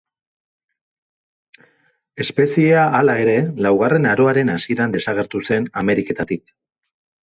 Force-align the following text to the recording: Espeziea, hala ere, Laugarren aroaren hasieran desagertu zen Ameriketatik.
Espeziea, 2.25 2.87
hala 3.01 3.21
ere, 3.29 3.39
Laugarren 3.67 4.11
aroaren 4.17 4.57
hasieran 4.59 4.99
desagertu 5.01 5.47
zen 5.49 5.73
Ameriketatik. 5.87 6.61